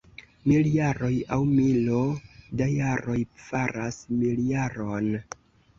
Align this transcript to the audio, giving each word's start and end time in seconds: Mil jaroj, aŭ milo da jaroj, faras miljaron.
Mil 0.51 0.69
jaroj, 0.75 1.11
aŭ 1.35 1.37
milo 1.51 2.01
da 2.63 2.71
jaroj, 2.79 3.19
faras 3.45 4.05
miljaron. 4.19 5.17